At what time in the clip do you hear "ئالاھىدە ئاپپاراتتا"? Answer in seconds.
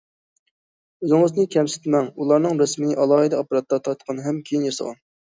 3.05-3.81